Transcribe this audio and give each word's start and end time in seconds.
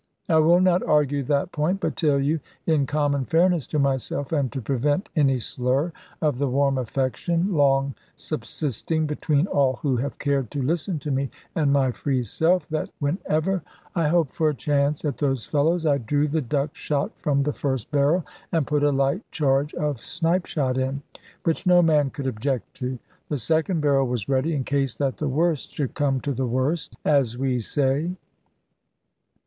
I 0.27 0.39
will 0.39 0.59
not 0.61 0.81
argue 0.81 1.21
that 1.25 1.51
point, 1.51 1.79
but 1.79 1.95
tell 1.95 2.19
you 2.19 2.39
(in 2.65 2.87
common 2.87 3.23
fairness 3.23 3.67
to 3.67 3.77
myself, 3.77 4.31
and 4.31 4.51
to 4.51 4.59
prevent 4.59 5.09
any 5.15 5.37
slur 5.37 5.93
of 6.23 6.39
the 6.39 6.47
warm 6.49 6.79
affection, 6.79 7.53
long 7.53 7.93
subsisting 8.15 9.05
between 9.05 9.45
all 9.45 9.73
who 9.83 9.97
have 9.97 10.17
cared 10.17 10.49
to 10.49 10.61
listen 10.63 10.97
to 11.01 11.11
me 11.11 11.29
and 11.53 11.71
my 11.71 11.91
free 11.91 12.23
self) 12.23 12.67
that 12.69 12.89
whenever 12.97 13.61
I 13.93 14.07
hoped 14.07 14.31
for 14.33 14.49
a 14.49 14.55
chance 14.55 15.05
at 15.05 15.19
those 15.19 15.45
fellows, 15.45 15.85
I 15.85 15.99
drew 15.99 16.27
the 16.27 16.41
duck 16.41 16.73
shot 16.75 17.11
from 17.19 17.43
the 17.43 17.53
first 17.53 17.91
barrel, 17.91 18.25
and 18.51 18.65
put 18.65 18.81
a 18.81 18.89
light 18.91 19.21
charge 19.29 19.71
of 19.75 20.03
snipe 20.03 20.47
shot 20.47 20.79
in, 20.79 21.03
which 21.43 21.67
no 21.67 21.83
man 21.83 22.09
could 22.09 22.25
object 22.25 22.73
to. 22.77 22.97
The 23.29 23.37
second 23.37 23.81
barrel 23.81 24.07
was 24.07 24.27
ready, 24.27 24.55
in 24.55 24.63
case 24.63 24.95
that 24.95 25.17
the 25.17 25.29
worst 25.29 25.73
should 25.73 25.93
come 25.93 26.19
to 26.21 26.33
the 26.33 26.47
worst, 26.47 26.97
as 27.05 27.37
we 27.37 27.59
say. 27.59 28.09